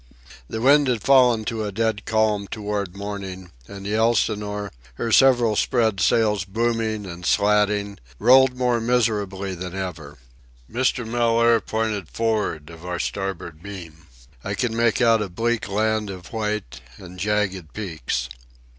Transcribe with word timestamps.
The 0.49 0.61
wind 0.61 0.87
had 0.87 1.03
fallen 1.03 1.45
to 1.45 1.63
a 1.63 1.71
dead 1.71 2.05
calm 2.05 2.47
toward 2.49 2.95
morning, 2.97 3.51
and 3.67 3.85
the 3.85 3.93
Elsinore, 3.93 4.71
her 4.95 5.11
several 5.11 5.55
spread 5.55 5.99
sails 5.99 6.43
booming 6.43 7.05
and 7.05 7.23
slatting, 7.23 7.99
rolled 8.17 8.55
more 8.57 8.81
miserably 8.81 9.53
than 9.53 9.75
ever. 9.75 10.17
Mr. 10.67 11.05
Mellaire 11.05 11.61
pointed 11.61 12.09
for'ard 12.09 12.71
of 12.71 12.83
our 12.83 12.97
starboard 12.97 13.61
beam. 13.61 14.07
I 14.43 14.55
could 14.55 14.71
make 14.71 15.01
out 15.03 15.21
a 15.21 15.29
bleak 15.29 15.67
land 15.69 16.09
of 16.09 16.33
white 16.33 16.81
and 16.97 17.19
jagged 17.19 17.71
peaks. 17.73 18.27